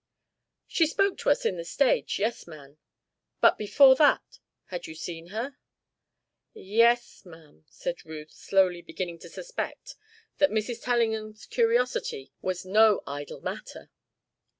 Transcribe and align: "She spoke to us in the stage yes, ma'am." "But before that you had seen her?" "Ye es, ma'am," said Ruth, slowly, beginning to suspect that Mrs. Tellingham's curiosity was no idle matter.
"She 0.65 0.87
spoke 0.87 1.19
to 1.19 1.29
us 1.29 1.45
in 1.45 1.57
the 1.57 1.63
stage 1.63 2.17
yes, 2.17 2.47
ma'am." 2.47 2.79
"But 3.39 3.59
before 3.59 3.93
that 3.97 4.39
you 4.71 4.79
had 4.93 4.97
seen 4.97 5.27
her?" 5.27 5.59
"Ye 6.55 6.81
es, 6.81 7.23
ma'am," 7.23 7.65
said 7.67 8.03
Ruth, 8.03 8.31
slowly, 8.31 8.81
beginning 8.81 9.19
to 9.19 9.29
suspect 9.29 9.93
that 10.39 10.49
Mrs. 10.49 10.81
Tellingham's 10.83 11.45
curiosity 11.45 12.33
was 12.41 12.65
no 12.65 13.03
idle 13.05 13.41
matter. 13.41 13.91